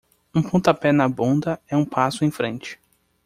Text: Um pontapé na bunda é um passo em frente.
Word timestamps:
Um 0.33 0.41
pontapé 0.41 0.91
na 0.91 1.07
bunda 1.07 1.61
é 1.69 1.77
um 1.77 1.85
passo 1.85 2.25
em 2.25 2.31
frente. 2.31 2.79